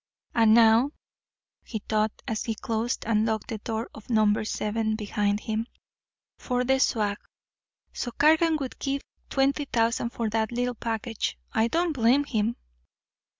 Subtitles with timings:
[0.33, 0.93] "And now,"
[1.63, 5.67] he thought, as he closed and locked the door of number seven behind him,
[6.39, 7.19] "for the swag.
[7.93, 11.37] So Cargan would give twenty thousand for that little package.
[11.53, 12.55] I don't blame him."